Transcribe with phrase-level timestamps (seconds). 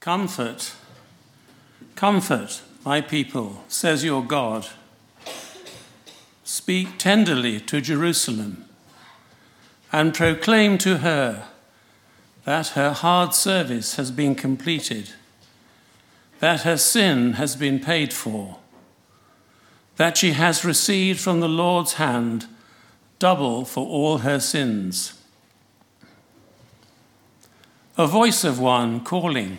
[0.00, 0.72] Comfort,
[1.94, 4.66] comfort my people, says your God.
[6.42, 8.64] Speak tenderly to Jerusalem
[9.92, 11.48] and proclaim to her
[12.44, 15.10] that her hard service has been completed,
[16.38, 18.56] that her sin has been paid for,
[19.96, 22.46] that she has received from the Lord's hand
[23.18, 25.12] double for all her sins.
[27.98, 29.58] A voice of one calling,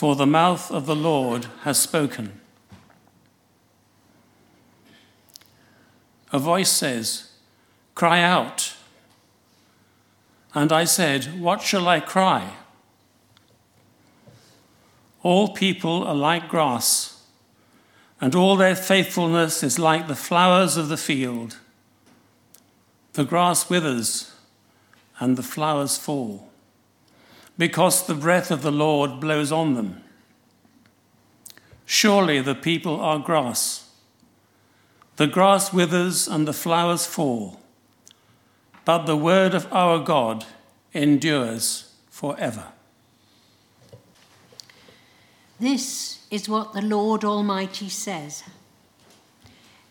[0.00, 2.40] For the mouth of the Lord has spoken.
[6.32, 7.32] A voice says,
[7.94, 8.76] Cry out.
[10.54, 12.54] And I said, What shall I cry?
[15.22, 17.22] All people are like grass,
[18.22, 21.58] and all their faithfulness is like the flowers of the field.
[23.12, 24.34] The grass withers,
[25.18, 26.49] and the flowers fall,
[27.60, 30.02] because the breath of the Lord blows on them.
[31.84, 33.90] Surely the people are grass.
[35.16, 37.60] The grass withers and the flowers fall,
[38.86, 40.46] but the word of our God
[40.94, 42.68] endures forever.
[45.58, 48.42] This is what the Lord Almighty says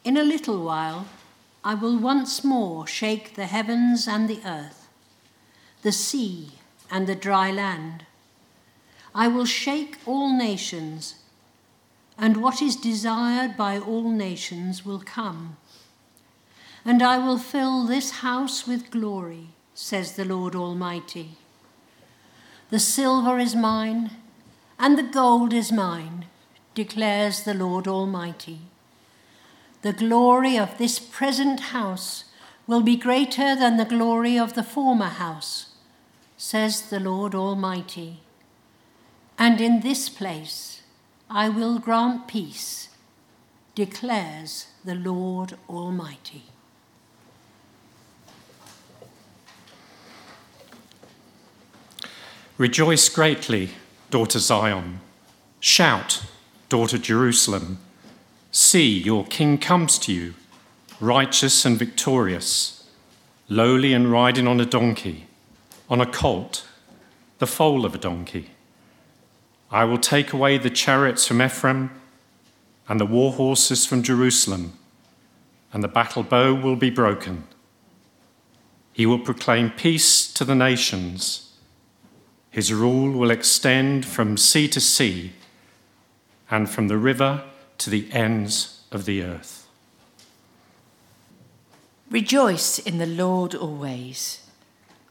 [0.03, 1.05] In a little while,
[1.63, 4.87] I will once more shake the heavens and the earth,
[5.83, 6.53] the sea
[6.91, 8.05] and the dry land.
[9.13, 11.15] I will shake all nations,
[12.17, 15.57] and what is desired by all nations will come.
[16.85, 21.31] And I will fill this house with glory, says the Lord Almighty.
[22.69, 24.11] The silver is mine
[24.79, 26.25] and the gold is mine,
[26.73, 28.59] declares the Lord Almighty.
[29.81, 32.23] The glory of this present house
[32.65, 35.68] will be greater than the glory of the former house,
[36.41, 38.21] says the Lord Almighty.
[39.37, 40.81] And in this place
[41.29, 42.87] I will grant peace,
[43.75, 46.43] declares the Lord Almighty.
[52.57, 53.71] Rejoice greatly
[54.09, 55.01] daughter Zion.
[55.59, 56.23] Shout,
[56.69, 57.79] daughter Jerusalem.
[58.51, 60.35] See, your king comes to you,
[61.01, 62.89] righteous and victorious,
[63.49, 65.27] lowly and riding on a donkey,
[65.89, 66.67] on a colt,
[67.39, 68.51] the foal of a donkey.
[69.71, 71.91] I will take away the chariots from Ephraim
[72.87, 74.73] and the war horses from Jerusalem,
[75.71, 77.43] and the battle bow will be broken.
[78.93, 81.49] He will proclaim peace to the nations
[82.51, 85.33] his rule will extend from sea to sea
[86.49, 87.43] and from the river
[87.77, 89.67] to the ends of the earth.
[92.09, 94.41] Rejoice in the Lord always.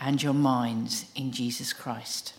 [0.00, 2.34] and your minds in Jesus Christ.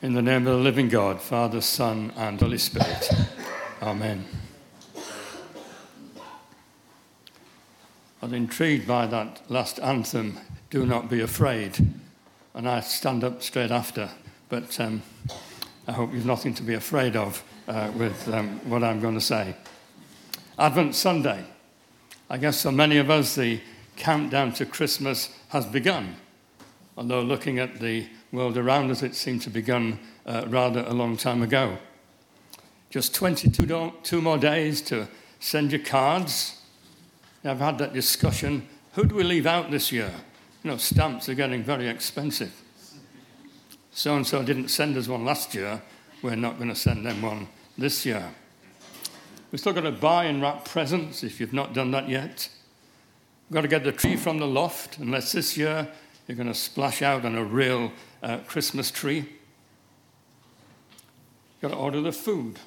[0.00, 3.10] In the name of the living God, Father, Son, and Holy Spirit.
[3.82, 4.24] Amen.
[8.20, 10.38] I was intrigued by that last anthem,
[10.70, 11.78] Do Not Be Afraid
[12.58, 14.10] and I stand up straight after.
[14.48, 15.00] But um,
[15.86, 19.20] I hope you've nothing to be afraid of uh, with um, what I'm going to
[19.20, 19.54] say.
[20.58, 21.44] Advent Sunday.
[22.28, 23.60] I guess for many of us, the
[23.98, 26.16] countdown to Christmas has begun.
[26.96, 30.94] Although looking at the world around us, it seemed to have begun uh, rather a
[30.94, 31.78] long time ago.
[32.90, 35.08] Just 22 two more days to
[35.40, 36.60] send your cards.
[37.44, 38.66] I've had that discussion.
[38.94, 40.12] Who do we leave out this year?
[40.62, 42.52] You know, stamps are getting very expensive.
[43.92, 45.82] So and so didn't send us one last year.
[46.22, 48.34] We're not going to send them one this year.
[49.50, 52.48] We've still got to buy and wrap presents if you've not done that yet.
[53.48, 55.88] We've got to get the tree from the loft, unless this year
[56.26, 57.92] you're going to splash out on a real
[58.22, 59.24] uh, Christmas tree.
[61.60, 62.58] You've got to order the food.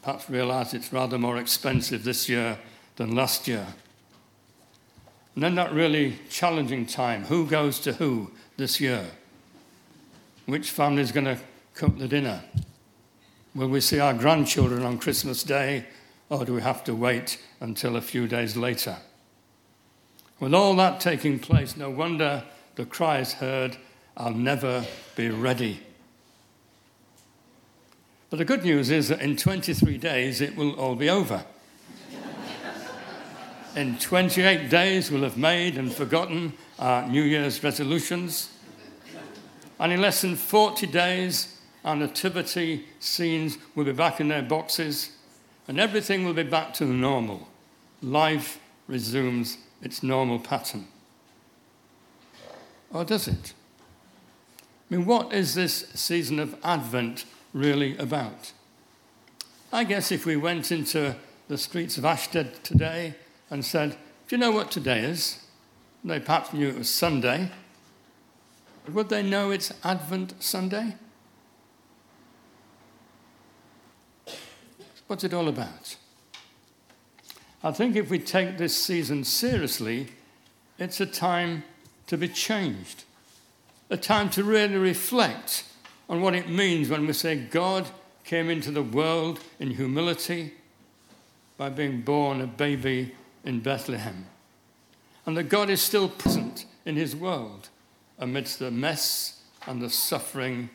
[0.00, 2.56] Perhaps realize it's rather more expensive this year
[2.94, 3.66] than last year.
[5.34, 9.06] And then that really challenging time who goes to who this year?
[10.46, 11.38] Which family is going to
[11.74, 12.44] cook the dinner?
[13.56, 15.86] Will we see our grandchildren on Christmas Day,
[16.28, 18.98] or do we have to wait until a few days later?
[20.42, 22.42] With all that taking place, no wonder
[22.74, 23.76] the cry is heard
[24.16, 24.84] I'll never
[25.14, 25.78] be ready.
[28.28, 31.44] But the good news is that in 23 days it will all be over.
[33.76, 38.50] in 28 days, we'll have made and forgotten our New Year's resolutions.
[39.78, 45.12] And in less than 40 days, our nativity scenes will be back in their boxes,
[45.68, 47.46] and everything will be back to normal.
[48.02, 50.86] Life resumes its normal pattern.
[52.92, 53.54] Or does it?
[54.90, 58.52] I mean, what is this season of Advent really about?
[59.72, 61.16] I guess if we went into
[61.48, 63.14] the streets of Ashtead today
[63.50, 63.96] and said,
[64.28, 65.44] Do you know what today is?
[66.04, 67.50] They perhaps knew it was Sunday.
[68.88, 70.96] Would they know it's Advent Sunday?
[75.06, 75.96] What's it all about?
[77.64, 80.08] I think if we take this season seriously,
[80.78, 81.62] it's a time
[82.08, 83.04] to be changed,
[83.88, 85.64] a time to really reflect
[86.08, 87.86] on what it means when we say God
[88.24, 90.54] came into the world in humility
[91.56, 93.14] by being born a baby
[93.44, 94.26] in Bethlehem,
[95.24, 97.68] and that God is still present in his world
[98.18, 100.68] amidst the mess and the suffering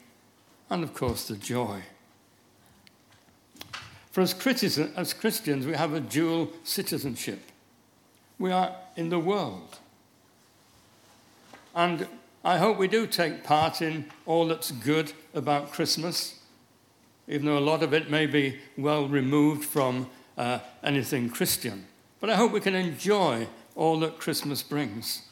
[0.70, 1.82] and, of course, the joy.
[4.18, 7.40] For as, as Christians, we have a dual citizenship.
[8.40, 9.78] We are in the world.
[11.76, 12.08] And
[12.44, 16.40] I hope we do take part in all that's good about Christmas,
[17.28, 21.86] even though a lot of it may be well removed from uh, anything Christian.
[22.20, 25.28] But I hope we can enjoy all that Christmas brings.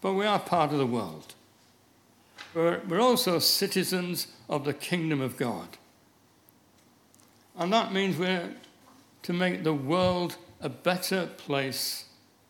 [0.00, 1.34] But we are part of the world.
[2.54, 5.76] We're, we're also citizens of the kingdom of God.
[7.60, 8.54] And that means we're
[9.22, 12.06] to make the world a better place,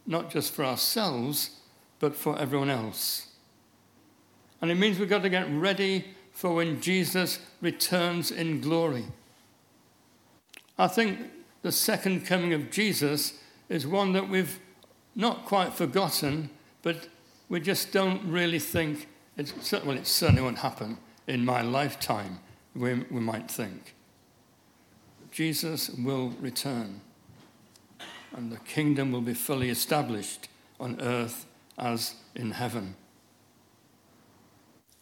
[0.07, 1.51] not just for ourselves,
[1.99, 3.27] but for everyone else.
[4.63, 9.05] And it means we've got to get ready for when Jesus returns in glory.
[10.79, 11.19] I think
[11.63, 13.35] the second coming of Jesus
[13.69, 14.61] is one that we've
[15.17, 16.51] not quite forgotten,
[16.83, 17.09] but
[17.49, 22.39] we just don't really think, it's, well, it certainly won't happen in my lifetime,
[22.77, 23.95] we, we might think.
[25.31, 27.01] Jesus will return
[28.37, 30.49] and the kingdom will be fully established
[30.79, 31.47] on earth
[31.79, 32.95] as in heaven.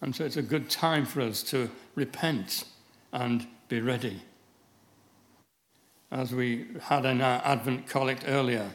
[0.01, 2.65] And so it's a good time for us to repent
[3.13, 4.23] and be ready.
[6.11, 8.71] As we had in our Advent collect earlier,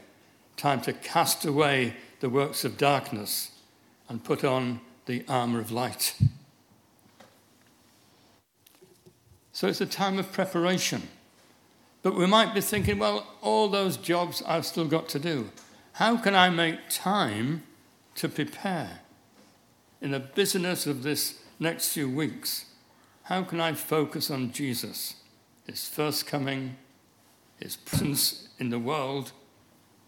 [0.57, 3.51] time to cast away the works of darkness
[4.09, 6.15] and put on the armour of light.
[9.51, 11.03] So it's a time of preparation.
[12.03, 15.49] But we might be thinking, well, all those jobs I've still got to do.
[15.93, 17.63] How can I make time
[18.15, 18.99] to prepare?
[20.01, 22.65] In the busyness of this next few weeks,
[23.23, 25.15] how can I focus on Jesus,
[25.65, 26.75] his first coming,
[27.57, 29.31] his presence in the world,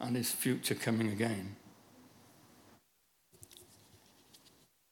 [0.02, 1.56] and his future coming again?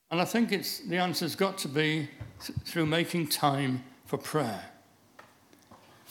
[0.10, 2.08] And I think it's, the answer's got to be
[2.40, 4.73] through making time for prayer.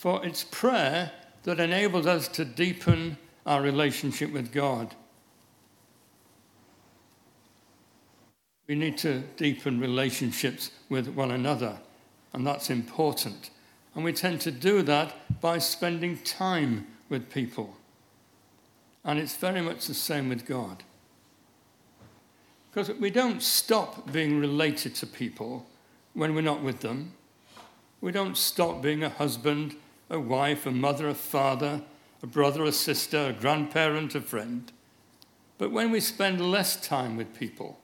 [0.02, 1.12] For it's prayer
[1.44, 4.96] that enables us to deepen our relationship with God.
[8.66, 11.78] We need to deepen relationships with one another,
[12.32, 13.50] and that's important.
[13.94, 17.76] And we tend to do that by spending time with people.
[19.04, 20.82] And it's very much the same with God.
[22.72, 25.64] Because we don't stop being related to people
[26.12, 27.12] when we're not with them.
[28.00, 29.76] We don't stop being a husband
[30.12, 31.82] a wife, a mother, a father,
[32.22, 34.70] a brother, a sister, a grandparent, a friend.
[35.56, 37.80] But when we spend less time with people,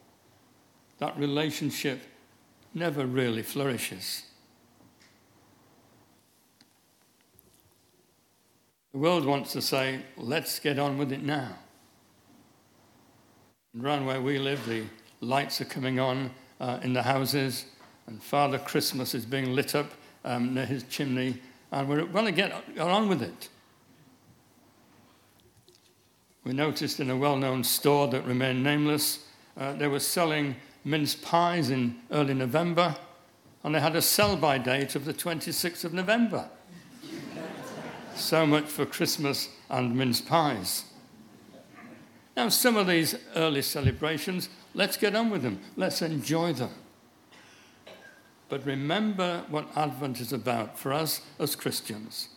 [0.99, 2.01] that relationship
[2.75, 4.25] never really flourishes.
[8.93, 11.57] The world wants to say, let's get on with it now.
[13.73, 14.85] And around where we live, the
[15.21, 16.31] lights are coming on
[16.61, 17.65] uh, in the houses,
[18.07, 19.93] and Father Christmas is being lit up
[20.25, 21.41] um, near his chimney
[21.73, 23.49] and we're going to get on with it.
[26.45, 29.25] We noticed in a well known store that remained nameless
[29.59, 32.97] uh, they were selling mince pies in early November,
[33.65, 36.49] and they had a sell by date of the 26th of November.
[38.15, 40.85] so much for Christmas and mince pies.
[42.37, 46.71] Now, some of these early celebrations, let's get on with them, let's enjoy them.
[48.49, 52.29] But remember what Advent is about for us as Christians.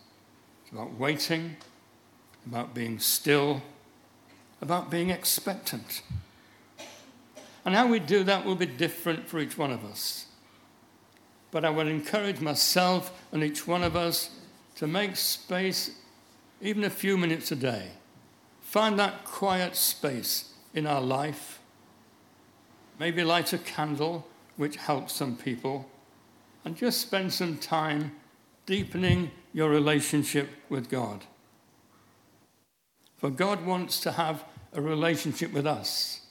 [0.63, 1.55] It's about waiting,
[2.45, 3.61] about being still,
[4.61, 6.01] about being expectant.
[7.63, 10.25] And how we do that will be different for each one of us.
[11.51, 14.31] But I would encourage myself and each one of us
[14.75, 15.91] to make space,
[16.61, 17.89] even a few minutes a day.
[18.61, 21.59] Find that quiet space in our life.
[22.99, 24.25] Maybe light a candle,
[24.57, 25.90] which helps some people,
[26.63, 28.11] and just spend some time
[28.65, 31.25] deepening your relationship with God.
[33.17, 36.21] For God wants to have a relationship with us.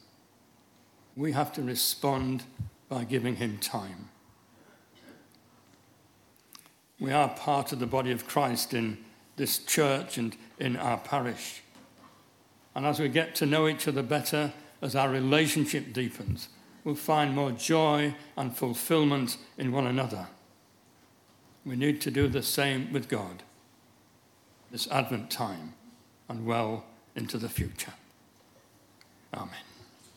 [1.16, 2.44] We have to respond
[2.88, 4.08] by giving Him time.
[6.98, 8.98] We are part of the body of Christ in
[9.36, 11.62] this church and in our parish.
[12.74, 16.48] And as we get to know each other better, as our relationship deepens,
[16.84, 20.28] we'll find more joy and fulfillment in one another.
[21.64, 23.42] We need to do the same with God
[24.70, 25.74] this Advent time
[26.28, 26.84] and well
[27.16, 27.94] into the future.
[29.34, 29.69] Amen.